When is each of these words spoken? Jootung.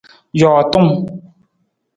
Jootung. 0.39 0.89